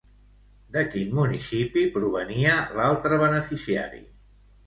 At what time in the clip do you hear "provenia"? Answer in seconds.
1.97-2.55